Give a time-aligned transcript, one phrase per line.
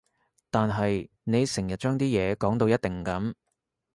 [0.49, 3.35] 但係你成日將啲嘢講到一定噉